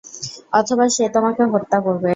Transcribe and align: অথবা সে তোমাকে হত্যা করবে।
অথবা 0.53 0.85
সে 0.95 1.05
তোমাকে 1.15 1.43
হত্যা 1.53 1.77
করবে। 1.85 2.09